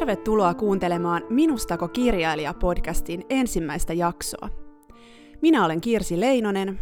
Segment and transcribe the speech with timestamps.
[0.00, 4.48] Tervetuloa kuuntelemaan Minustako kirjailija podcastin ensimmäistä jaksoa.
[5.42, 6.80] Minä olen Kirsi Leinonen.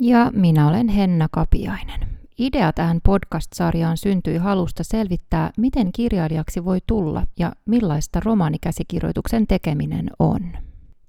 [0.00, 2.00] Ja minä olen Henna Kapiainen.
[2.38, 10.52] Idea tähän podcast-sarjaan syntyi halusta selvittää, miten kirjailijaksi voi tulla ja millaista romaanikäsikirjoituksen tekeminen on.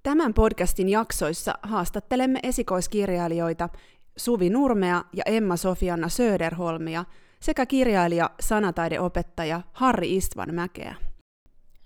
[0.04, 3.70] Tämän podcastin jaksoissa haastattelemme esikoiskirjailijoita
[4.18, 7.06] Suvi Nurmea ja Emma Sofianna Söderholmia–
[7.40, 10.96] sekä kirjailija, sanataideopettaja Harri Istvan Mäkeä.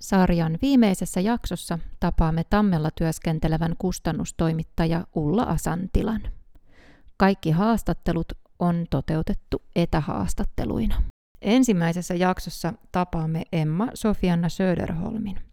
[0.01, 6.21] Sarjan viimeisessä jaksossa tapaamme Tammella työskentelevän kustannustoimittaja Ulla Asantilan.
[7.17, 11.03] Kaikki haastattelut on toteutettu etähaastatteluina.
[11.41, 15.50] Ensimmäisessä jaksossa tapaamme Emma Sofianna Söderholmin.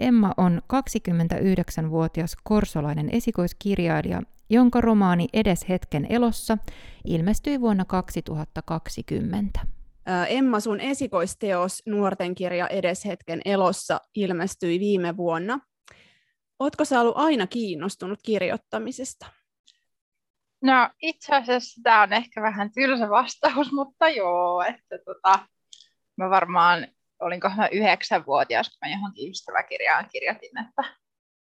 [0.00, 6.58] Emma on 29-vuotias korsolainen esikoiskirjailija, jonka romaani Edes hetken elossa
[7.04, 9.60] ilmestyi vuonna 2020.
[10.28, 15.58] Emma, sun esikoisteos Nuorten kirja Edes hetken elossa ilmestyi viime vuonna.
[16.58, 19.26] Oletko sä ollut aina kiinnostunut kirjoittamisesta?
[20.62, 25.38] No itse asiassa tämä on ehkä vähän tylsä vastaus, mutta joo, että tota,
[26.16, 26.86] mä varmaan
[27.20, 30.82] olinko mä yhdeksänvuotias, kun mä johonkin ystäväkirjaan kirjoitin, että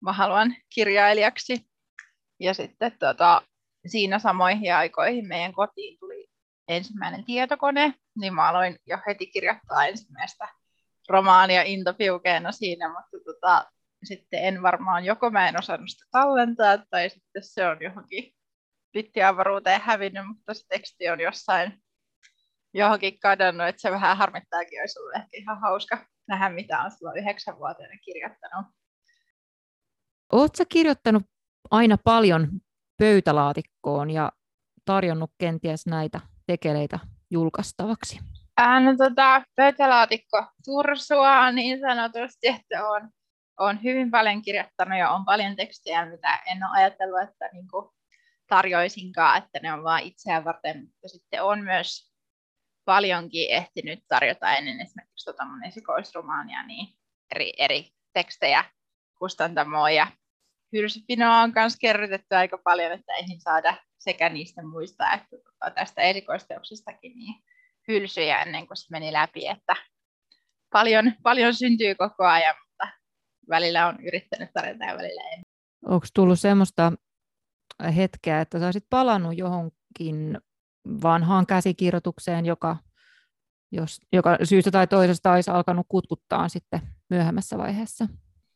[0.00, 1.66] mä haluan kirjailijaksi.
[2.40, 3.42] Ja sitten tota,
[3.86, 6.26] siinä samoihin aikoihin meidän kotiin tuli
[6.68, 10.48] ensimmäinen tietokone, niin mä aloin jo heti kirjoittaa ensimmäistä
[11.08, 13.70] romaania intopiukeena siinä, mutta tota,
[14.04, 18.34] sitten en varmaan, joko mä en osannut sitä tallentaa, tai sitten se on johonkin
[18.92, 21.82] bittiavaruuteen hävinnyt, mutta se teksti on jossain
[22.74, 27.18] johonkin kadonnut, että se vähän harmittaakin, olisi ollut ehkä ihan hauska nähdä, mitä on silloin
[27.18, 28.66] yhdeksänvuotiaana kirjoittanut.
[30.32, 31.22] Oletko kirjoittanut
[31.70, 32.48] aina paljon
[32.98, 34.32] pöytälaatikkoon ja
[34.84, 36.98] tarjonnut kenties näitä tekeleitä
[37.30, 38.20] julkaistavaksi?
[38.56, 43.10] Ää, no, tota, pöytälaatikko tursua niin sanotusti, että on,
[43.58, 47.90] on hyvin paljon kirjoittanut ja on paljon tekstejä, mitä en ole ajatellut, että niin kuin
[48.46, 52.13] tarjoisinkaan, että ne on vain itseään varten, mutta sitten on myös
[52.84, 56.88] paljonkin ehtinyt tarjota ennen esimerkiksi tota mun esikoisromaania niin
[57.34, 58.64] eri, eri tekstejä
[59.18, 60.06] kustantamoon ja
[60.72, 66.02] hylsypinoa on myös kerrytetty aika paljon, että eihin saada sekä niistä muista että tota, tästä
[66.02, 67.34] esikoisteoksestakin niin
[67.88, 69.76] hylsyjä ennen kuin se meni läpi, että
[70.72, 72.98] paljon, paljon syntyy koko ajan, mutta
[73.48, 75.40] välillä on yrittänyt tarjota ja välillä en.
[75.84, 76.92] Onko tullut semmoista
[77.96, 80.38] hetkeä, että sä olisit palannut johonkin
[81.02, 82.76] vanhaan käsikirjoitukseen, joka,
[83.72, 86.80] jos, joka syystä tai toisesta olisi alkanut kutkuttaa sitten
[87.10, 88.08] myöhemmässä vaiheessa?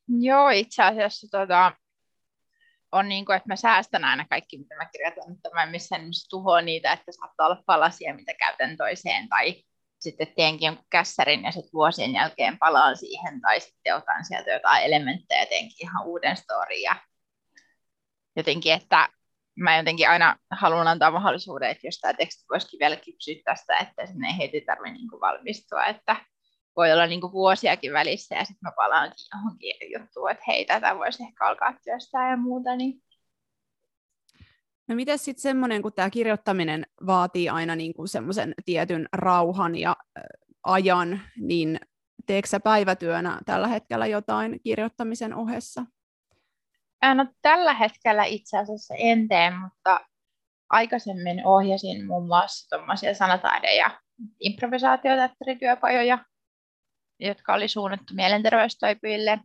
[0.09, 1.73] Joo, itse asiassa tota,
[2.93, 6.03] on niin kuin, että mä säästän aina kaikki, mitä mä kirjoitan, mutta mä en missään
[6.31, 9.65] tuhoa niitä, että saattaa olla palasia, mitä käytän toiseen, tai
[10.01, 14.85] sitten teenkin jonkun kässärin ja sitten vuosien jälkeen palaan siihen, tai sitten otan sieltä jotain
[14.85, 16.83] elementtejä ja teenkin ihan uuden storin.
[16.83, 16.97] Ja
[18.37, 19.09] jotenkin, että
[19.59, 24.07] mä jotenkin aina haluan antaa mahdollisuuden, että jos tämä teksti voisikin vielä kypsyä tästä, että
[24.07, 26.17] sinne ei heti tarvitse niin valmistua, että
[26.77, 31.23] voi olla niin vuosiakin välissä ja sitten mä palaankin johonkin juttuun, että hei, tätä voisi
[31.23, 32.77] ehkä alkaa työstää ja muuta.
[32.77, 33.03] Niin.
[34.89, 39.97] No miten sitten semmoinen, kun tämä kirjoittaminen vaatii aina niin kuin semmoisen tietyn rauhan ja
[40.63, 41.81] ajan, niin
[42.27, 45.87] teekö sä päivätyönä tällä hetkellä jotain kirjoittamisen ohessa?
[47.03, 50.01] No, tällä hetkellä itse asiassa en tee, mutta
[50.71, 54.01] aikaisemmin ohjasin muun muassa tuommoisia sanataide- ja
[54.41, 56.19] improvisaatioteatterityöpajoja,
[57.21, 59.41] jotka oli suunnattu mielenterveystoipujille.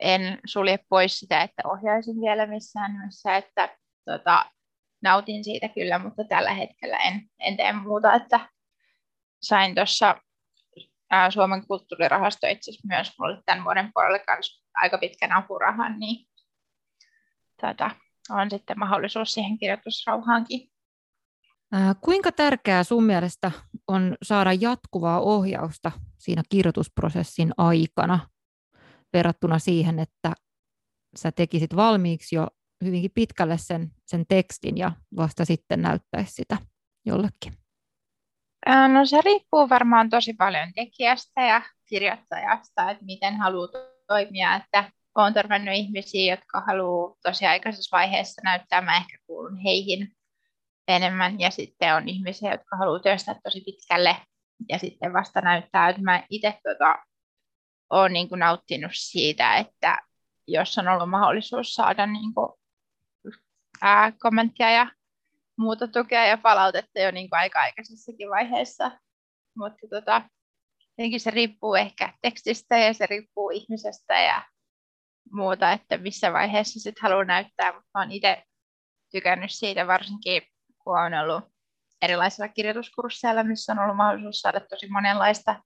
[0.00, 4.44] En sulje pois sitä, että ohjaisin vielä missään nimessä, että tota,
[5.02, 8.40] nautin siitä kyllä, mutta tällä hetkellä en, en tee muuta, että
[9.42, 10.22] sain tuossa
[11.30, 16.28] Suomen kulttuurirahasto itse asiassa myös mulle tämän vuoden puolelle kanssa aika pitkän apurahan, niin
[17.60, 17.90] tota,
[18.30, 20.70] on sitten mahdollisuus siihen kirjoitusrauhaankin.
[22.00, 23.52] Kuinka tärkeää sun mielestä
[23.88, 28.28] on saada jatkuvaa ohjausta siinä kirjoitusprosessin aikana
[29.12, 30.32] verrattuna siihen, että
[31.16, 32.48] sä tekisit valmiiksi jo
[32.84, 36.56] hyvinkin pitkälle sen, sen tekstin ja vasta sitten näyttäisi sitä
[37.06, 37.52] jollekin?
[38.92, 43.68] No se riippuu varmaan tosi paljon tekijästä ja kirjoittajasta, että miten haluaa
[44.08, 50.12] toimia, että olen törmännyt ihmisiä, jotka haluaa tosi aikaisessa vaiheessa näyttää, mä ehkä kuulun heihin
[50.88, 54.16] enemmän, ja sitten on ihmisiä, jotka haluaa työstää tosi pitkälle,
[54.68, 56.98] ja sitten vasta näyttää, että mä itse tota,
[57.90, 59.98] olen niin kuin nauttinut siitä, että
[60.46, 62.52] jos on ollut mahdollisuus saada niin kuin,
[63.82, 64.90] ää, kommenttia ja
[65.56, 68.90] muuta tukea ja palautetta jo niin kuin aika aikaisessakin vaiheessa,
[69.56, 70.22] mutta tota,
[70.98, 74.42] jotenkin se riippuu ehkä tekstistä ja se riippuu ihmisestä ja
[75.32, 78.42] muuta, että missä vaiheessa sitten haluaa näyttää, mutta olen itse
[79.12, 80.42] tykännyt siitä varsinkin,
[80.84, 81.44] kun on ollut
[82.02, 85.62] erilaisilla kirjoituskursseilla, missä on ollut mahdollisuus saada tosi monenlaista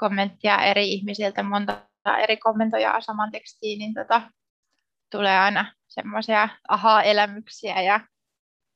[0.00, 1.88] kommenttia eri ihmisiltä, monta
[2.18, 4.30] eri kommentoja saman tekstiin, niin tota,
[5.10, 8.00] tulee aina semmoisia aha-elämyksiä ja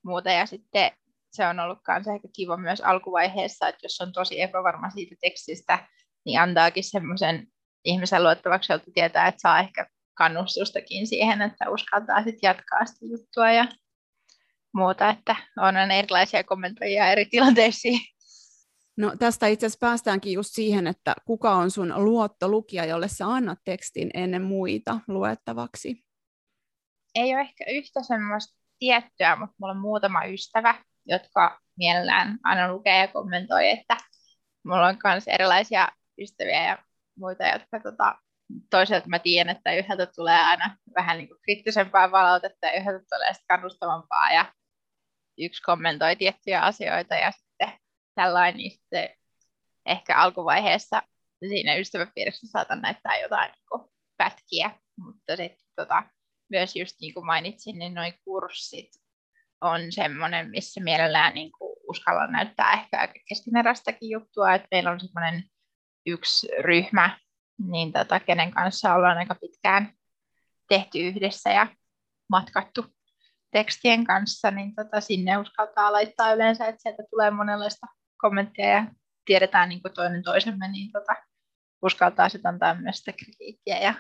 [0.05, 0.31] muuta.
[0.31, 0.91] Ja sitten
[1.33, 5.89] se on ollut myös ehkä kiva myös alkuvaiheessa, että jos on tosi epävarma siitä tekstistä,
[6.25, 7.47] niin antaakin semmoisen
[7.85, 13.53] ihmisen luottavaksi, jolta tietää, että saa ehkä kannustustakin siihen, että uskaltaa sitten jatkaa sitä juttua
[13.53, 13.69] ja
[14.75, 18.01] muuta, että on erilaisia kommentoijia eri tilanteisiin.
[18.97, 23.59] No tästä itse asiassa päästäänkin just siihen, että kuka on sun luottolukija, jolle sä annat
[23.65, 26.05] tekstin ennen muita luettavaksi?
[27.15, 32.99] Ei ole ehkä yhtä semmoista tiettyä, mutta mulla on muutama ystävä, jotka mielellään aina lukee
[32.99, 33.97] ja kommentoi, että
[34.65, 35.89] mulla on myös erilaisia
[36.21, 36.79] ystäviä ja
[37.19, 38.19] muita, jotka tota,
[38.71, 43.47] toiselta mä tiedän, että yhdeltä tulee aina vähän niin kriittisempää palautetta ja yhdeltä tulee sitten
[43.49, 44.53] kannustavampaa ja
[45.39, 47.79] yksi kommentoi tiettyjä asioita ja sitten
[48.15, 49.09] tällainen, niin sitten
[49.87, 51.03] ehkä alkuvaiheessa
[51.49, 53.83] siinä ystäväpiirissä saatan näyttää jotain niin kuin
[54.17, 56.03] pätkiä, mutta sitten tota,
[56.51, 59.02] myös just niin kuin mainitsin, niin noin kurssit
[59.63, 65.01] on semmoinen, missä mielellään niin kuin uskallan näyttää ehkä aika keskeneräistäkin juttua, että meillä on
[65.01, 65.45] semmoinen
[66.07, 67.19] yksi ryhmä,
[67.59, 69.93] niin tota, kenen kanssa ollaan aika pitkään
[70.69, 71.67] tehty yhdessä ja
[72.31, 72.85] matkattu
[73.51, 77.87] tekstien kanssa, niin tota, sinne uskaltaa laittaa yleensä, että sieltä tulee monenlaista
[78.17, 78.85] kommenttia ja
[79.25, 81.17] tiedetään niin kuin toinen toisemme, niin tota,
[81.83, 83.95] uskaltaa sitten antaa myös sitä kritiikkiä ja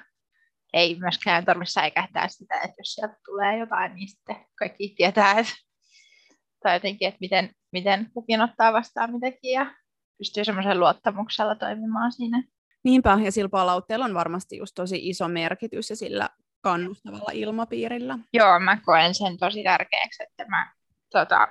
[0.73, 5.53] ei myöskään tarvitse säikähtää sitä, että jos sieltä tulee jotain, niin sitten kaikki tietää, että,
[6.63, 9.75] tai jotenkin, että miten, miten kukin ottaa vastaan mitäkin ja
[10.19, 12.43] pystyy semmoisen luottamuksella toimimaan siinä.
[12.85, 16.29] Niinpä, ja sillä palautteella on varmasti just tosi iso merkitys ja sillä
[16.61, 18.19] kannustavalla ilmapiirillä.
[18.33, 20.73] Joo, mä koen sen tosi tärkeäksi, että mä
[21.11, 21.49] tota,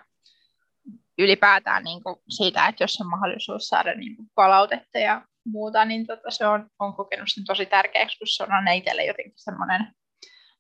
[1.18, 6.08] ylipäätään niin kuin siitä, että jos on mahdollisuus saada niin kuin palautetta ja muuta, niin
[6.08, 9.88] tota, se on, on kokenut sen tosi tärkeäksi, kun se on aina itselle jotenkin semmoinen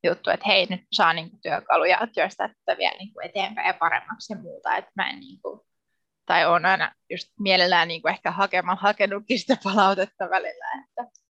[0.03, 3.73] juttu, että hei, nyt saa niin kuin, työkaluja työstää tätä vielä niin kuin eteenpäin ja
[3.73, 5.59] paremmaksi ja muuta, että mä en niin kuin,
[6.25, 11.21] tai on aina just mielellään niin kuin ehkä hakemaan, hakenutkin sitä palautetta välillä, että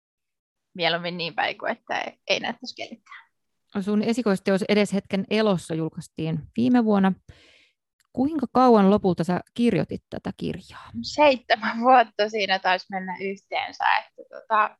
[0.74, 3.31] mieluummin niin päin kuin, että ei, ei näyttäisi kellekään.
[3.81, 7.13] Sun esikoisteos Edes hetken elossa julkaistiin viime vuonna.
[8.13, 10.90] Kuinka kauan lopulta sä kirjoitit tätä kirjaa?
[11.02, 13.86] Seitsemän vuotta siinä taisi mennä yhteensä.
[13.98, 14.78] Että tota,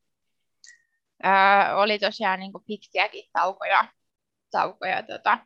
[1.24, 3.88] ää, oli tosiaan niin kuin pitkiäkin taukoja,
[4.52, 5.38] taukoja tota,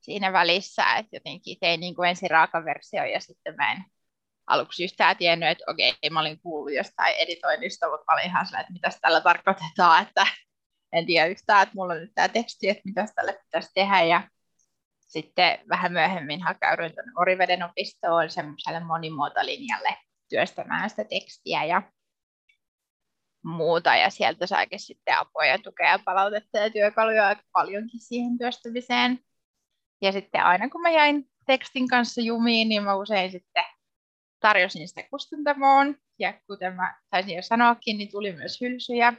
[0.00, 3.84] siinä välissä, että jotenkin tein niin kuin ensin raakaversio ja sitten mä en
[4.46, 8.62] aluksi yhtään tiennyt, että okei, mä olin kuullut jostain editoinnista, mutta mä olin ihan sellainen,
[8.62, 10.26] että mitä tällä tarkoitetaan, että
[10.92, 14.28] en tiedä yhtään, että mulla on nyt tämä teksti, että mitä tälle pitäisi tehdä ja
[15.10, 19.96] sitten vähän myöhemmin hakeuduin tuonne Oriveden opistoon semmoiselle monimuotolinjalle
[20.28, 21.82] työstämään sitä tekstiä ja
[23.44, 28.38] muuta, ja sieltä saikin sitten apua ja tukea ja palautetta ja työkaluja aika paljonkin siihen
[28.38, 29.18] työstämiseen.
[30.02, 33.64] Ja sitten aina kun mä jäin tekstin kanssa jumiin, niin mä usein sitten
[34.40, 39.12] tarjosin sitä kustantamoon, ja kuten mä taisin jo sanoakin, niin tuli myös hylsyjä,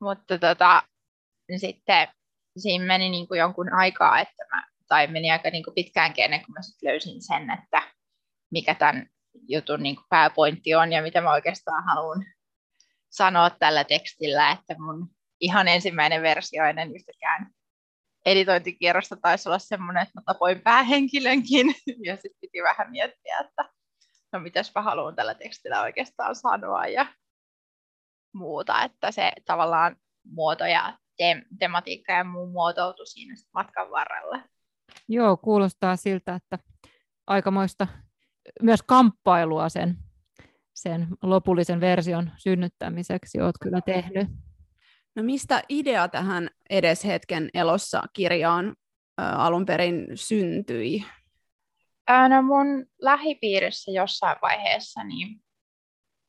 [0.00, 0.82] mutta tota,
[1.56, 2.08] sitten
[2.58, 6.40] siinä meni niin kuin jonkun aikaa, että mä tai meni aika niin kuin pitkäänkin ennen
[6.40, 7.82] kuin mä sit löysin sen, että
[8.50, 9.06] mikä tämän
[9.48, 12.24] jutun niin kuin pääpointti on ja mitä mä oikeastaan haluan
[13.10, 15.08] sanoa tällä tekstillä, että mun
[15.40, 17.50] ihan ensimmäinen versio ennen yhtäkään
[18.26, 21.66] editointikierrosta taisi olla semmoinen, että mä tapoin päähenkilönkin
[22.06, 23.64] ja sitten piti vähän miettiä, että
[24.32, 27.06] no mitäs mä haluan tällä tekstillä oikeastaan sanoa ja
[28.32, 34.42] muuta, että se tavallaan muoto ja te- tematiikka ja muu muotoutui siinä matkan varrella.
[35.12, 36.58] Joo, kuulostaa siltä, että
[37.26, 37.86] aikamoista
[38.62, 39.96] myös kamppailua sen,
[40.74, 44.28] sen lopullisen version synnyttämiseksi olet kyllä tehnyt.
[45.16, 48.76] No mistä idea tähän edes hetken elossa kirjaan
[49.20, 51.04] ä, alun perin syntyi?
[52.28, 55.42] No mun lähipiirissä jossain vaiheessa niin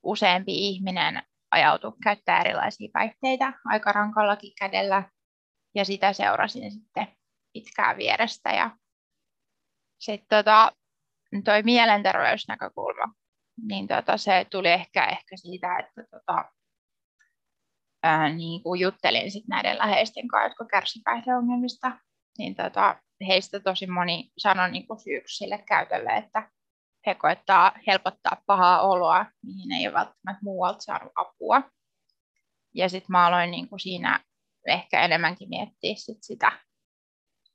[0.03, 5.03] useampi ihminen ajautui käyttää erilaisia päihteitä aika rankallakin kädellä
[5.75, 7.07] ja sitä seurasin sitten
[7.53, 8.49] pitkään vierestä.
[8.49, 8.77] Ja
[9.99, 10.71] sitten tota,
[11.45, 13.13] toi mielenterveysnäkökulma,
[13.67, 16.45] niin tota, se tuli ehkä, ehkä siitä, että tota,
[18.03, 21.91] ää, niin kuin juttelin sit näiden läheisten kanssa, jotka kärsivät päihdeongelmista,
[22.37, 26.49] niin tota, heistä tosi moni sanoi niin kuin syyksi sille käytölle, että
[27.05, 31.61] he koettaa helpottaa pahaa oloa, mihin ei ole välttämättä muualta saanut apua.
[32.75, 34.19] Ja sitten mä aloin niin kuin siinä
[34.67, 36.51] ehkä enemmänkin miettiä sit sitä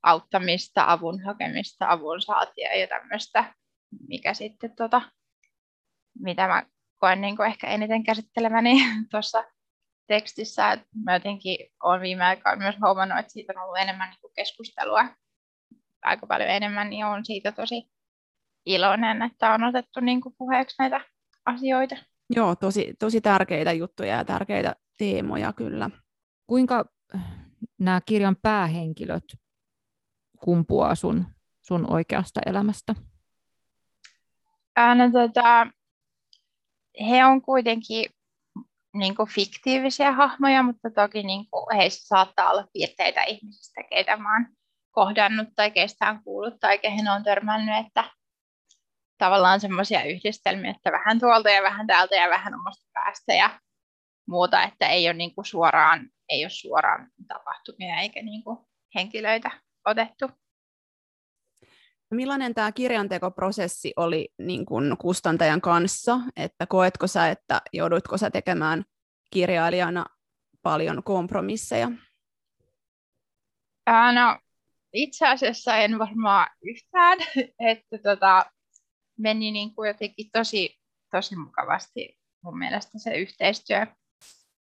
[0.07, 3.53] auttamista, avun hakemista, avun saatia ja tämmöistä,
[4.07, 5.01] mikä sitten tota,
[6.19, 6.63] mitä mä
[6.97, 8.73] koen niin ehkä eniten käsitteleväni
[9.11, 9.43] tuossa
[10.07, 10.71] tekstissä.
[10.71, 14.33] että mä jotenkin olen viime aikoina myös huomannut, että siitä on ollut enemmän niin kuin
[14.35, 15.05] keskustelua
[16.01, 17.89] aika paljon enemmän, niin olen siitä tosi
[18.65, 21.01] iloinen, että on otettu niin kuin puheeksi näitä
[21.45, 21.95] asioita.
[22.35, 25.89] Joo, tosi, tosi tärkeitä juttuja ja tärkeitä teemoja kyllä.
[26.47, 26.85] Kuinka
[27.79, 29.23] nämä kirjan päähenkilöt
[30.39, 31.25] kumpuaa sun,
[31.61, 32.95] sun oikeasta elämästä?
[34.95, 35.67] No, tota,
[37.09, 38.05] he on kuitenkin
[38.93, 44.33] niin kuin fiktiivisiä hahmoja, mutta toki niin kuin heissä saattaa olla piirteitä ihmisistä, keitä mä
[44.33, 44.45] oon
[44.91, 48.03] kohdannut tai keistä on kuullut tai kehen on törmännyt, että
[49.17, 53.59] tavallaan semmoisia yhdistelmiä, että vähän tuolta ja vähän täältä ja vähän omasta päästä ja
[54.27, 58.57] muuta, että ei ole, niin kuin suoraan, ei ole suoraan tapahtumia eikä niin kuin
[58.95, 59.51] henkilöitä
[59.87, 60.29] otettu.
[62.11, 68.83] Millainen tämä kirjantekoprosessi oli niin kuin kustantajan kanssa, että koetko sä, että joudutko sä tekemään
[69.31, 70.05] kirjailijana
[70.61, 71.91] paljon kompromisseja?
[73.87, 74.39] Ää, no,
[74.93, 77.17] itse asiassa en varmaan yhtään,
[77.71, 78.45] että tota,
[79.17, 80.79] meni niin kuin jotenkin tosi,
[81.11, 83.87] tosi mukavasti mun mielestä se yhteistyö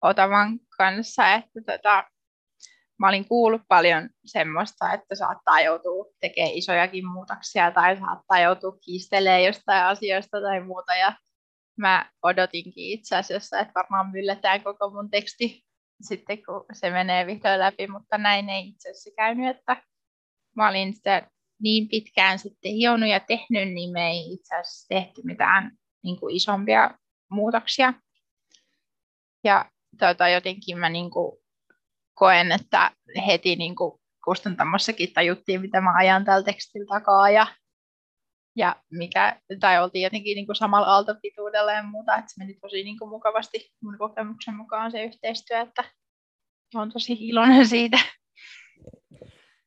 [0.02, 2.04] Otavan kanssa, että tota,
[3.00, 9.44] mä olin kuullut paljon semmoista, että saattaa joutua tekemään isojakin muutoksia tai saattaa joutua kiistelemään
[9.44, 10.96] jostain asioista tai muuta.
[10.96, 11.14] Ja
[11.78, 15.66] mä odotinkin itse asiassa, että varmaan myllätään koko mun teksti
[16.02, 19.84] sitten, kun se menee vihdoin läpi, mutta näin ei itse asiassa käynyt, että
[20.56, 21.30] mä olin sitä
[21.62, 25.72] niin pitkään sitten hionut ja tehnyt, niin me ei itse asiassa tehty mitään
[26.04, 26.98] niin kuin isompia
[27.32, 27.94] muutoksia.
[29.44, 31.39] Ja tota, jotenkin mä niin kuin
[32.20, 32.92] koen, että
[33.28, 37.48] heti niin kuin kustantamossakin tajuttiin, mitä mä ajan tällä tekstillä takaa ja,
[38.56, 42.84] ja mikä, tai oltiin jotenkin niin kuin samalla aaltopituudella ja muuta, että se meni tosi
[42.84, 45.84] niin kuin mukavasti mun kokemuksen mukaan se yhteistyö, että
[46.76, 47.98] olen tosi iloinen siitä.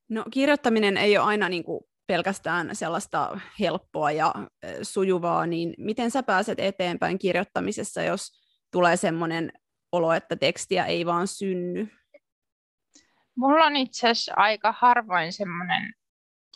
[0.08, 4.34] No kirjoittaminen ei ole aina niin kuin pelkästään sellaista helppoa ja
[4.82, 8.28] sujuvaa, niin miten sä pääset eteenpäin kirjoittamisessa, jos
[8.72, 9.52] tulee semmoinen
[9.92, 12.01] olo, että tekstiä ei vaan synny?
[13.36, 15.94] Mulla on itse asiassa aika harvoin semmoinen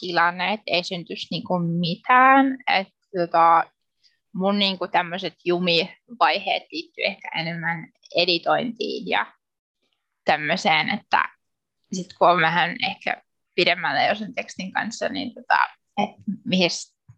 [0.01, 2.59] tilanne, että ei syntyisi niinku mitään.
[2.67, 3.65] Että tota,
[4.35, 9.33] mun niinku tämmöiset jumivaiheet liittyy ehkä enemmän editointiin ja
[10.25, 11.29] tämmöiseen, että
[11.93, 13.23] sitten kun on vähän ehkä
[13.55, 15.59] pidemmällä jo sen tekstin kanssa, niin tota,
[16.03, 16.71] että mihin,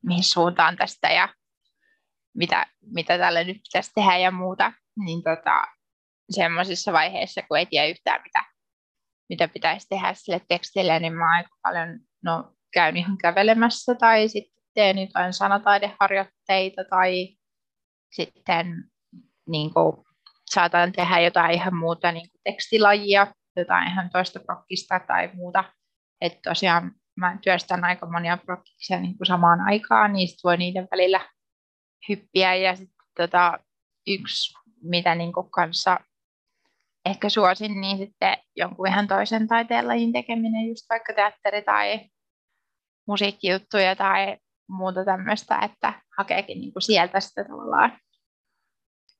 [0.03, 1.29] mihin suuntaan tästä ja
[2.35, 4.73] mitä, mitä tälle nyt pitäisi tehdä ja muuta,
[5.05, 5.63] niin tota,
[6.31, 8.45] semmoisissa vaiheissa, kun ei tiedä yhtään mitä
[9.29, 14.65] mitä pitäisi tehdä sille tekstille, niin mä aika paljon no, käyn ihan kävelemässä tai sitten
[14.75, 17.37] teen jotain sanataideharjoitteita tai
[18.11, 18.85] sitten
[19.49, 19.97] niin kuin,
[20.51, 25.65] saatan tehdä jotain ihan muuta niin kuin tekstilajia, jotain ihan toista prokkista tai muuta.
[26.21, 31.21] Että tosiaan mä työstän aika monia prokkiksia niin kuin samaan aikaan, niin voi niiden välillä
[32.09, 32.55] hyppiä.
[32.55, 33.59] Ja sitten tota,
[34.07, 36.01] yksi, mitä niin kuin kanssa
[37.09, 42.01] ehkä suosin, niin sitten jonkun ihan toisen taiteenlajin tekeminen, just vaikka teatteri tai
[43.07, 44.37] musiikkijuttuja tai
[44.69, 47.99] muuta tämmöistä, että hakeekin niin kuin sieltä sitä tavallaan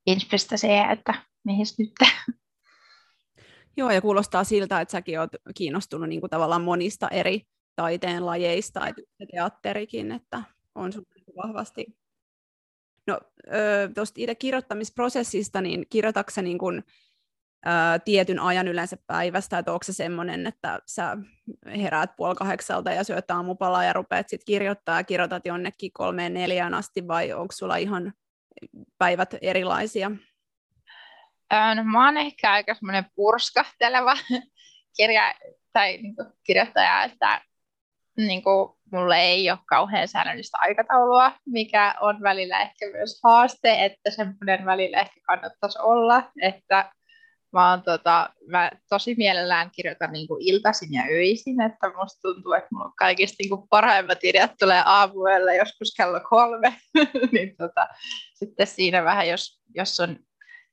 [0.07, 1.15] inspistä siihen, että
[1.45, 1.93] mihin nyt.
[3.77, 7.43] Joo, ja kuulostaa siltä, että säkin olet kiinnostunut niin kuin tavallaan monista eri
[7.77, 9.03] taiteen lajeista, että
[9.33, 10.43] teatterikin, että
[10.75, 11.87] on sun vahvasti.
[13.07, 13.21] No,
[13.95, 16.85] tuosta itse kirjoittamisprosessista, niin kirjoitatko niin kuin
[17.65, 21.17] ää, tietyn ajan yleensä päivästä, että onko se semmoinen, että sä
[21.83, 26.75] heräät puoli kahdeksalta ja syöt aamupalaa ja rupeat sitten kirjoittaa ja kirjoitat jonnekin kolmeen neljään
[26.75, 28.13] asti vai onko sulla ihan
[28.99, 30.11] päivät erilaisia?
[31.75, 34.17] No, mä oon ehkä aika semmoinen purskahteleva
[34.97, 35.35] kirja,
[35.73, 37.41] tai niin kuin, kirjoittaja, että
[38.17, 44.11] niin kuin, mulle ei ole kauhean säännöllistä aikataulua, mikä on välillä ehkä myös haaste, että
[44.11, 46.93] semmoinen välillä ehkä kannattaisi olla, että
[47.55, 52.69] Oon, tota, mä tosi mielellään kirjoitan niin kuin iltaisin ja öisin, että musta tuntuu, että
[52.73, 56.77] mulla kaikista niin kuin parhaimmat ideat tulee aamuella joskus kello kolme.
[57.33, 57.89] niin tota,
[58.35, 60.19] sitten siinä vähän, jos, jos on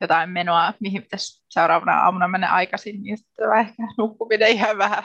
[0.01, 5.03] jotain menoa, mihin pitäisi seuraavana aamuna mennä aikaisin, niin sitten ehkä nukkuminen ihan vähän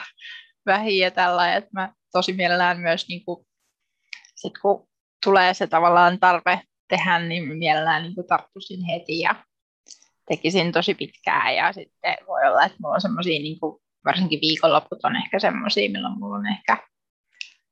[0.65, 1.55] vähin ja tällä.
[1.55, 3.45] Että mä tosi mielellään myös, niin kuin,
[4.35, 4.87] sit kun
[5.25, 9.35] tulee se tavallaan tarve tehdä, niin mielellään niin tarttuisin heti ja
[10.31, 13.57] tekisin tosi pitkään ja sitten voi olla, että mulla on semmoisia, niin
[14.05, 16.77] varsinkin viikonloput on ehkä semmoisia, milloin mulla on ehkä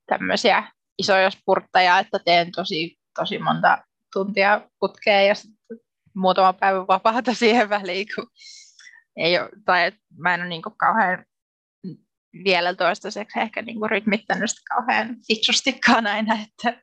[0.06, 0.64] tämmöisiä
[0.98, 3.78] isoja spurtteja, että teen tosi, tosi monta
[4.14, 5.34] tuntia putkeen ja
[6.16, 8.28] muutama päivä vapaata siihen väliin, kun
[9.18, 11.26] ei ole, tai mä en ole niin kauhean
[12.44, 16.34] vielä toistaiseksi ehkä niin kuin rytmittänyt sitä kauhean fiksustikaan aina.
[16.34, 16.82] Että...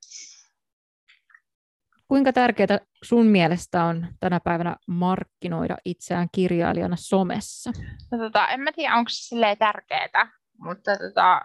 [2.08, 7.72] Kuinka tärkeää sun mielestä on tänä päivänä markkinoida itseään kirjailijana somessa?
[8.12, 11.40] No, tota, en mä tiedä, onko se tärkeää, mutta tota,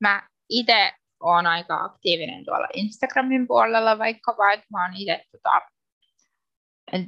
[0.00, 5.60] mä itse olen aika aktiivinen tuolla Instagramin puolella, vaikka vaikka mä oon itse tota,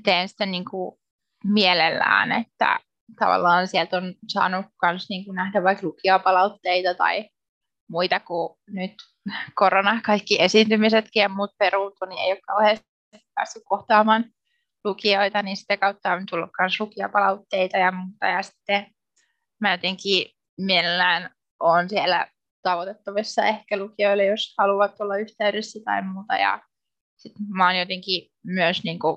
[0.04, 0.98] teen sitä niin kuin
[1.44, 2.78] mielellään, että
[3.18, 7.28] tavallaan sieltä on saanut myös niin kuin nähdä vaikka lukijapalautteita tai
[7.88, 8.94] muita kuin nyt
[9.54, 12.86] korona, kaikki esiintymisetkin ja muut peruutu, niin ei ole kauheasti
[13.34, 14.24] päässyt kohtaamaan
[14.84, 18.26] lukijoita, niin sitä kautta on tullut myös lukijapalautteita ja muuta.
[18.26, 18.86] Ja sitten
[19.60, 22.28] mä jotenkin mielellään on siellä
[22.62, 26.34] tavoitettavissa ehkä lukijoille, jos haluavat olla yhteydessä tai muuta.
[26.34, 26.62] Ja
[27.16, 29.16] sitten mä oon jotenkin myös niin kuin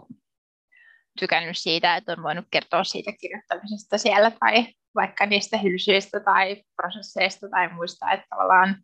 [1.20, 7.50] tykännyt siitä, että on voinut kertoa siitä kirjoittamisesta siellä tai vaikka niistä hylsyistä tai prosesseista
[7.50, 8.76] tai muista, että tavallaan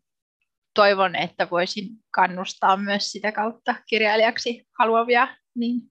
[0.76, 5.82] toivon, että voisin kannustaa myös sitä kautta kirjailijaksi haluavia niin,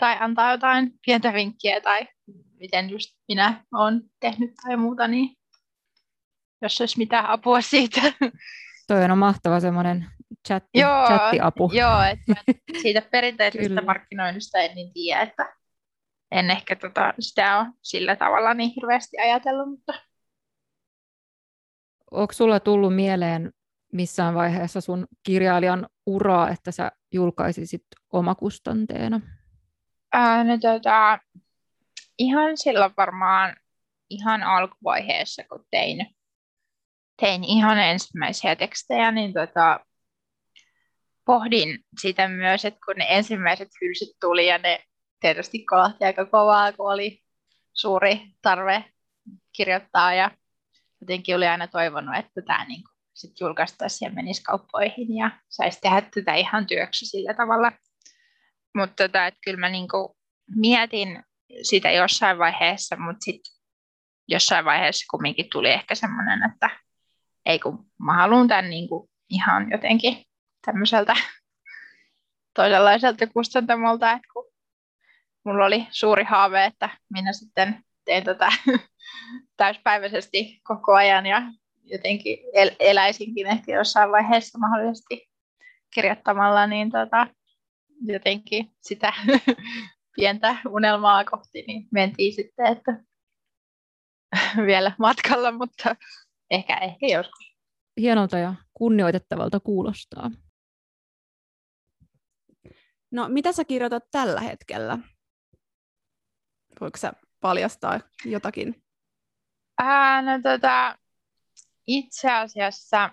[0.00, 2.08] tai antaa jotain pientä vinkkiä tai
[2.60, 5.36] miten just minä olen tehnyt tai muuta, niin
[6.62, 8.00] jos olisi mitään apua siitä.
[8.86, 10.06] Toi on mahtava semmoinen
[10.48, 11.70] chatti, joo, chattiapu.
[11.74, 15.57] Joo, että siitä perinteisestä markkinoinnista en niin tiedä, että
[16.30, 19.68] en ehkä tota, sitä ole sillä tavalla niin hirveästi ajatellut.
[19.68, 19.94] Mutta...
[22.10, 23.52] Onko sulla tullut mieleen
[23.92, 29.20] missään vaiheessa sun kirjailijan uraa, että sä julkaisisit omakustanteena?
[30.12, 31.18] Ää, no, tota,
[32.18, 33.56] ihan silloin varmaan
[34.10, 36.16] ihan alkuvaiheessa, kun tein,
[37.20, 39.80] tein ihan ensimmäisiä tekstejä, niin tota,
[41.24, 44.84] pohdin sitä myös, että kun ne ensimmäiset hylsyt tuli ja ne
[45.20, 47.22] tietysti kolahti aika kovaa, kun oli
[47.72, 48.84] suuri tarve
[49.52, 50.30] kirjoittaa ja
[51.00, 55.80] jotenkin oli aina toivonut, että tämä niin kuin sit julkaistaisiin ja menisi kauppoihin ja saisi
[55.80, 57.72] tehdä tätä ihan työksi sillä tavalla.
[58.74, 60.08] Mutta tota, että kyllä mä niin kuin
[60.56, 61.22] mietin
[61.62, 63.52] sitä jossain vaiheessa, mutta sitten
[64.28, 66.70] jossain vaiheessa kumminkin tuli ehkä semmoinen, että
[67.46, 70.24] ei kun mä haluan tämän niin kuin ihan jotenkin
[70.66, 71.14] tämmöiseltä
[72.56, 74.47] toisenlaiselta kustantamolta, että kun
[75.48, 78.48] mulla oli suuri haave, että minä sitten teen tätä
[79.56, 81.42] täyspäiväisesti koko ajan ja
[81.84, 85.30] jotenkin el- eläisinkin ehkä jossain vaiheessa mahdollisesti
[85.94, 87.26] kirjoittamalla, niin tota,
[88.00, 89.12] jotenkin sitä
[90.16, 93.00] pientä unelmaa kohti niin mentiin sitten, että
[94.66, 95.96] vielä matkalla, mutta
[96.50, 97.56] ehkä, ehkä joskus.
[98.00, 100.30] Hienolta ja kunnioitettavalta kuulostaa.
[103.10, 104.98] No, mitä sä kirjoitat tällä hetkellä?
[106.80, 108.82] Voiko sä paljastaa jotakin?
[109.78, 110.98] Ää, no tota,
[111.86, 113.10] itse asiassa,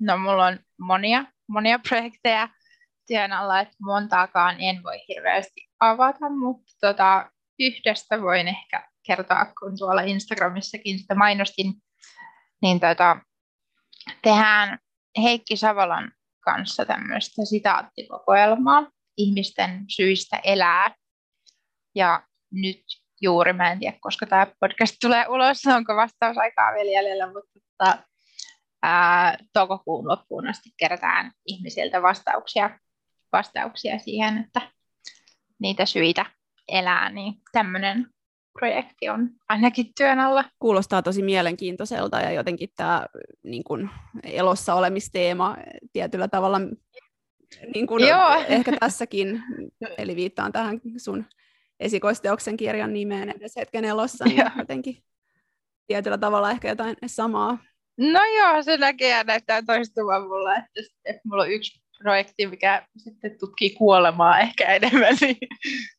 [0.00, 2.48] no mulla on monia, monia projekteja
[3.06, 9.78] työn alla, että montaakaan en voi hirveästi avata, mutta tota, yhdestä voin ehkä kertoa, kun
[9.78, 11.74] tuolla Instagramissakin sitä mainostin,
[12.62, 13.16] niin tota,
[14.22, 14.78] tehdään
[15.22, 20.94] Heikki Savolan kanssa tämmöistä sitaattikokoelmaa ihmisten syistä elää.
[21.94, 22.22] Ja
[22.62, 22.82] nyt
[23.20, 27.98] juuri, mä en tiedä, koska tämä podcast tulee ulos, onko vastausaikaa vielä jäljellä, mutta tota,
[28.82, 32.78] ää, toukokuun loppuun asti kerätään ihmisiltä vastauksia,
[33.32, 34.60] vastauksia siihen, että
[35.58, 36.26] niitä syitä
[36.68, 38.06] elää, niin tämmöinen
[38.58, 40.44] projekti on ainakin työn alla.
[40.58, 43.06] Kuulostaa tosi mielenkiintoiselta ja jotenkin tämä
[43.42, 43.90] niin kun,
[44.22, 45.56] elossa olemisteema
[45.92, 46.60] tietyllä tavalla
[47.74, 48.34] niin kun, Joo.
[48.48, 49.42] ehkä tässäkin,
[49.98, 51.26] eli viittaan tähän sun
[51.80, 54.50] esikoisteoksen kirjan nimeen edes hetken elossa, niin ja.
[54.58, 55.02] jotenkin
[55.86, 57.58] tietyllä tavalla ehkä jotain samaa.
[57.98, 62.86] No joo, se näkee ja näyttää toistuvan mulla, että, että mulla on yksi projekti, mikä
[62.96, 65.36] sitten tutkii kuolemaa ehkä enemmän, niin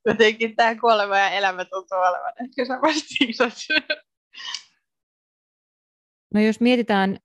[0.06, 3.54] jotenkin tämä kuolema ja elämä tuntuu olevan ehkä samasti isot.
[6.34, 7.18] No jos mietitään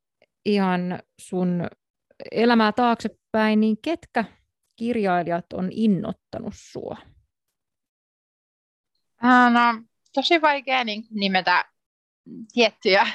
[0.45, 1.69] ihan sun
[2.33, 4.25] elämää taaksepäin, niin ketkä
[4.77, 6.97] kirjailijat on innottanut sua?
[9.23, 9.83] No,
[10.15, 11.65] tosi vaikea niin nimetä
[12.53, 13.07] tiettyjä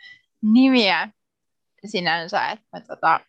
[0.54, 1.08] nimiä
[1.86, 3.20] sinänsä, että tota,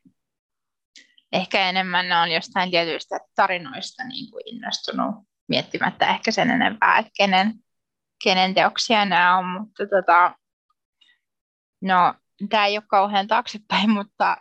[1.31, 5.15] ehkä enemmän on jostain tietyistä tarinoista niin kuin innostunut
[5.47, 7.53] miettimättä ehkä sen enempää, että kenen,
[8.23, 10.35] kenen teoksia nämä on, mutta tota,
[11.81, 12.13] no,
[12.49, 14.37] tämä ei ole kauhean taaksepäin, mutta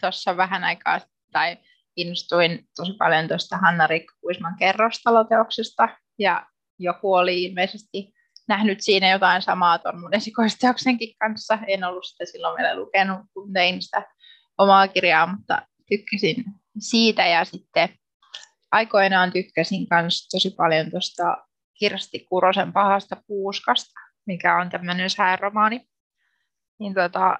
[0.00, 1.00] tuossa vähän aikaa
[1.32, 1.58] tai
[1.96, 6.46] innostuin tosi paljon tuosta Hanna-Riikka Kuisman kerrostaloteoksesta ja
[6.78, 8.12] joku oli ilmeisesti
[8.48, 11.58] nähnyt siinä jotain samaa tuon mun esikoisteoksenkin kanssa.
[11.66, 14.02] En ollut sitä silloin vielä lukenut, kun tein sitä
[14.58, 16.44] omaa kirjaa, mutta tykkäsin
[16.78, 17.88] siitä ja sitten
[18.72, 21.36] aikoinaan tykkäsin myös tosi paljon tuosta
[21.78, 25.80] Kirsti Kurosen pahasta puuskasta, mikä on tämmöinen sääromaani.
[26.78, 27.38] Niin tota,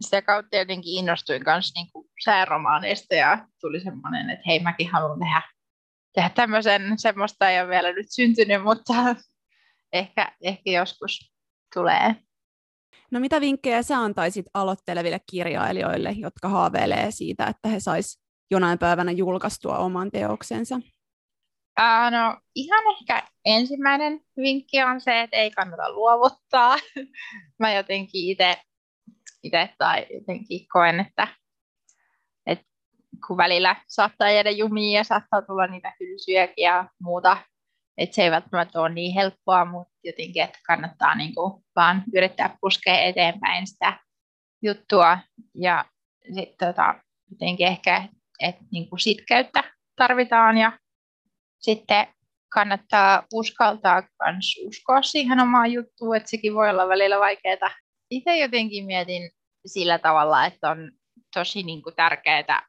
[0.00, 1.86] sitä kautta jotenkin innostuin myös niin
[2.24, 5.42] sääromaaneista ja tuli semmoinen, että hei mäkin haluan tehdä,
[6.14, 8.92] tehdä tämmöisen, semmoista ei ole vielä nyt syntynyt, mutta
[9.92, 11.32] ehkä, ehkä joskus
[11.74, 12.14] tulee.
[13.10, 19.10] No mitä vinkkejä sä antaisit aloitteleville kirjailijoille, jotka haaveilee siitä, että he sais jonain päivänä
[19.10, 20.76] julkaistua oman teoksensa?
[21.80, 26.76] Uh, no ihan ehkä ensimmäinen vinkki on se, että ei kannata luovuttaa.
[27.60, 28.56] Mä jotenkin itse
[29.78, 31.28] tai jotenkin koen, että
[33.26, 37.36] kun välillä saattaa jäädä jumiin ja saattaa tulla niitä hylsyjäkin ja muuta,
[37.98, 42.56] että se ei välttämättä ole niin helppoa, mutta jotenkin, että kannattaa niin kuin vaan yrittää
[42.60, 43.98] puskea eteenpäin sitä
[44.62, 45.18] juttua
[45.54, 45.84] ja
[46.34, 46.94] sitten tota,
[47.30, 48.08] jotenkin ehkä,
[48.40, 49.64] että niin kuin sitkeyttä
[49.96, 50.78] tarvitaan ja
[51.58, 52.06] sitten
[52.54, 57.70] kannattaa uskaltaa myös uskoa siihen omaan juttuun, että sekin voi olla välillä vaikeaa
[58.10, 59.30] itse jotenkin mietin
[59.66, 60.92] sillä tavalla, että on
[61.34, 62.62] tosi niin kuin tärkeää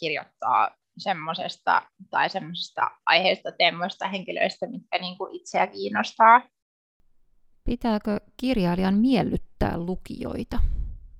[0.00, 6.42] kirjoittaa semmoisesta tai semmoisesta aiheesta, teemoista, henkilöistä, mitkä niin kuin itseä kiinnostaa.
[7.64, 10.58] Pitääkö kirjailijan miellyttää lukijoita?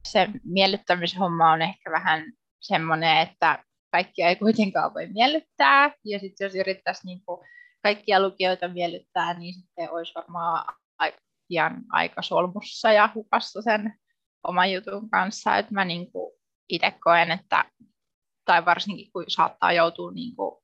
[0.08, 5.90] Se miellyttämishomma on ehkä vähän semmoinen, että kaikkia ei kuitenkaan voi miellyttää.
[6.04, 7.40] Ja sitten jos yrittäisi niin kuin
[7.82, 10.74] kaikkia lukijoita miellyttää, niin sitten olisi varmaan
[11.48, 13.94] pian aika solmussa ja hukassa sen
[14.48, 16.06] oman jutun kanssa, että mä niin
[16.68, 17.64] itse koen, että
[18.46, 20.62] tai varsinkin kun saattaa joutua niin kuin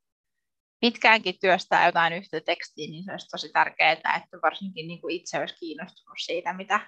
[0.81, 5.39] pitkäänkin työstää jotain yhtä tekstiä, niin se olisi tosi tärkeää, että varsinkin niin kuin itse
[5.39, 6.81] olisi kiinnostunut siitä, mitä,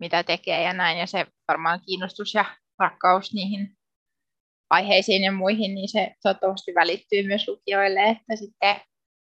[0.00, 0.98] mitä tekee ja näin.
[0.98, 2.44] Ja se varmaan kiinnostus ja
[2.78, 3.76] rakkaus niihin
[4.70, 8.80] aiheisiin ja muihin, niin se toivottavasti välittyy myös lukijoille, että sitten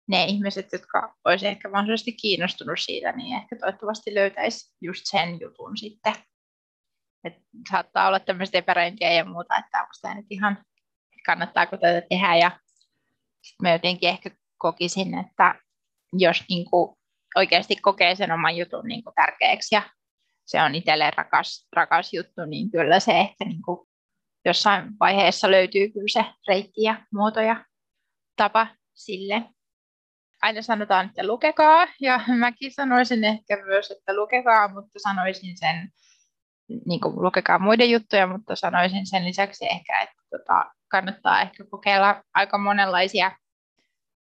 [0.10, 5.78] ne ihmiset, jotka olisivat ehkä mahdollisesti kiinnostunut siitä, niin ehkä toivottavasti löytäisi just sen jutun
[5.78, 6.14] sitten.
[7.26, 7.34] Et
[7.72, 10.58] saattaa olla tämmöistä epäröintiä ja muuta, että onko tämä nyt ihan,
[11.26, 12.36] kannattaako tätä tehdä.
[12.36, 12.60] Ja
[13.62, 15.56] mä jotenkin ehkä kokisin, että
[16.14, 16.98] jos niin kuin
[17.36, 19.82] oikeasti kokee sen oman jutun niin kuin tärkeäksi ja
[20.46, 23.88] se on itselleen rakas, rakas juttu, niin kyllä se ehkä niin kuin
[24.46, 27.66] jossain vaiheessa löytyy kyllä se reitti ja muoto ja
[28.36, 29.44] tapa sille
[30.42, 35.90] aina sanotaan, että lukekaa, ja mäkin sanoisin ehkä myös, että lukekaa, mutta sanoisin sen,
[36.86, 42.24] niin kuin lukekaa muiden juttuja, mutta sanoisin sen lisäksi ehkä, että tota, kannattaa ehkä kokeilla
[42.34, 43.32] aika monenlaisia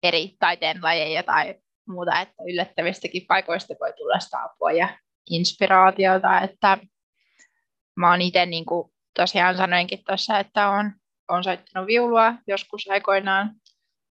[0.03, 1.55] eri taiteenlajeja tai
[1.89, 4.99] muuta, että yllättävistäkin paikoista voi tulla sitä apua ja
[5.31, 6.79] inspiraatiota, että
[7.97, 10.93] mä oon itse niin kuin tosiaan sanoinkin tuossa, että on,
[11.29, 13.51] on soittanut viulua joskus aikoinaan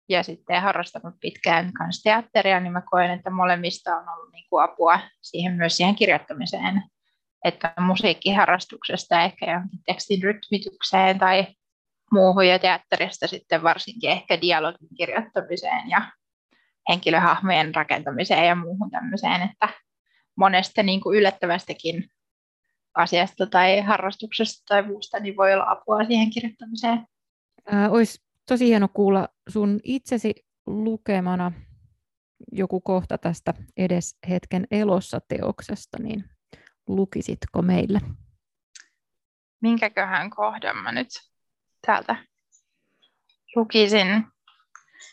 [0.08, 4.64] ja sitten harrastanut pitkään kanssa teatteria, niin mä koen, että molemmista on ollut niin kuin
[4.64, 6.82] apua siihen myös siihen kirjoittamiseen,
[7.44, 11.46] että musiikkiharrastuksesta ehkä jonkin tekstin rytmitykseen tai
[12.12, 16.02] muuhun ja teatterista sitten varsinkin ehkä dialogin kirjoittamiseen ja
[16.88, 19.68] henkilöhahmojen rakentamiseen ja muuhun tämmöiseen, että
[20.36, 22.10] monesta niin kuin yllättävästäkin
[22.94, 27.06] asiasta tai harrastuksesta tai muusta niin voi olla apua siihen kirjoittamiseen.
[27.66, 30.34] Ää, olisi tosi hieno kuulla sun itsesi
[30.66, 31.52] lukemana
[32.52, 36.24] joku kohta tästä edes hetken elossa teoksesta, niin
[36.96, 38.00] lukisitko meille?
[39.62, 41.08] Minkäköhän kohdan mä nyt
[41.86, 42.16] täältä
[43.56, 44.26] lukisin?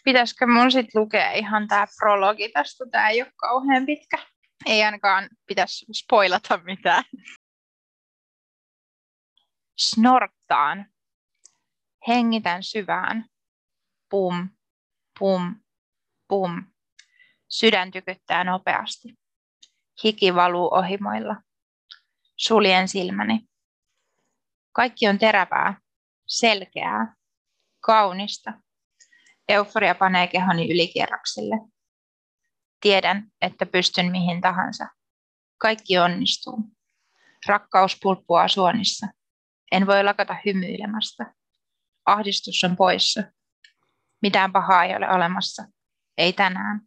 [0.04, 2.86] Pitäisikö mun sitten lukea ihan tämä prologi tästä?
[2.92, 4.18] Tämä ei ole kauhean pitkä.
[4.66, 7.04] Ei ainakaan pitäisi spoilata mitään.
[9.78, 10.86] Snorktaan
[12.08, 13.26] Hengitän syvään.
[14.10, 14.50] Pum,
[15.20, 15.56] pum,
[16.28, 16.64] pum.
[17.48, 19.14] Sydän tykyttää nopeasti.
[20.04, 21.36] Hiki valuu ohimoilla.
[22.38, 23.40] Suljen silmäni.
[24.72, 25.80] Kaikki on terävää,
[26.28, 27.16] selkeää,
[27.80, 28.54] kaunista.
[29.50, 31.56] Euforia panee kehoni ylikierroksille.
[32.82, 34.88] Tiedän, että pystyn mihin tahansa.
[35.58, 36.60] Kaikki onnistuu.
[37.48, 39.08] Rakkaus pulppuaa suonissa.
[39.72, 41.34] En voi lakata hymyilemästä.
[42.06, 43.24] Ahdistus on poissa.
[44.22, 45.66] Mitään pahaa ei ole olemassa.
[46.18, 46.82] Ei tänään.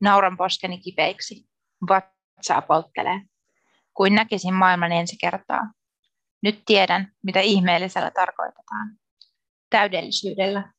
[0.00, 1.48] Nauran poskeni kipeiksi.
[1.88, 3.20] Vatsaa polttelee.
[3.94, 5.72] Kuin näkisin maailman ensi kertaa.
[6.42, 8.96] Nyt tiedän, mitä ihmeellisellä tarkoitetaan.
[9.70, 10.72] Täydellisyydellä.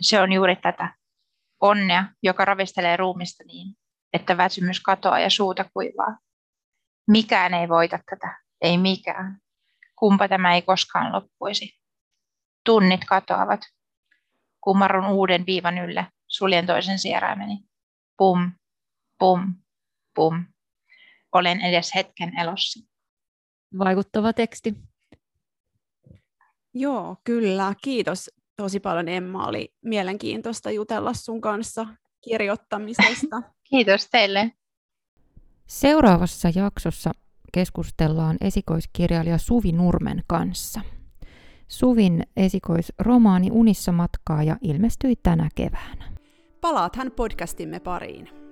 [0.00, 0.94] Se on juuri tätä.
[1.60, 3.74] Onnea, joka ravistelee ruumista niin,
[4.12, 6.18] että väsymys katoaa ja suuta kuivaa.
[7.08, 9.38] Mikään ei voita tätä, ei mikään.
[9.98, 11.78] Kumpa tämä ei koskaan loppuisi.
[12.64, 13.60] Tunnit katoavat.
[14.60, 17.48] Kumarrun uuden viivan ylle, suljen toisen sieraimen.
[18.16, 18.52] Pum,
[19.18, 19.54] pum,
[20.14, 20.44] pum.
[21.32, 22.88] Olen edes hetken elossa.
[23.78, 24.74] Vaikuttava teksti.
[26.74, 27.74] Joo, kyllä.
[27.84, 29.46] Kiitos tosi paljon Emma.
[29.46, 31.86] Oli mielenkiintoista jutella sun kanssa
[32.20, 33.42] kirjoittamisesta.
[33.70, 34.52] Kiitos teille.
[35.66, 37.10] Seuraavassa jaksossa
[37.52, 40.80] keskustellaan esikoiskirjailija Suvi Nurmen kanssa.
[41.68, 46.12] Suvin esikoisromaani Unissa matkaa ja ilmestyi tänä keväänä.
[46.60, 48.47] Palaathan podcastimme pariin.